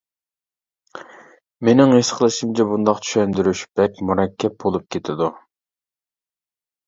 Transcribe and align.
مېنىڭ 1.67 1.91
ھېس 1.95 2.07
قىلىشىمچە 2.19 2.65
بۇنداق 2.71 3.03
چۈشەندۈرۈش 3.07 3.61
بەك 3.81 4.01
مۇرەككەپ 4.11 4.57
بولۇپ 4.65 4.87
كېتىدۇ. 4.95 5.29